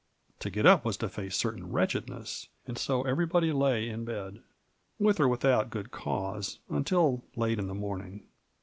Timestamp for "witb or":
4.99-5.27